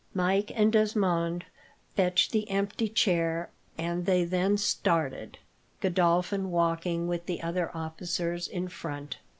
[0.15, 1.45] Mike and Desmond
[1.95, 5.37] fetched the empty chair, and they then started,
[5.79, 9.17] Godolphin walking with the other officers in front.